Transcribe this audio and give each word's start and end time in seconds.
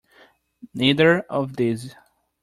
Neither 0.73 1.19
of 1.29 1.55
these. 1.57 1.93